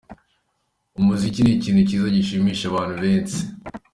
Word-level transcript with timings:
Umuziki 0.99 1.39
ni 1.41 1.51
ikintu 1.57 1.81
cyiza 1.87 2.07
gishimisha 2.15 2.63
abantu 2.67 2.95
bensi. 3.03 3.39